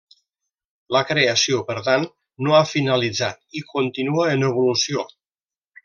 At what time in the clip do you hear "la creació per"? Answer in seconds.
0.95-1.75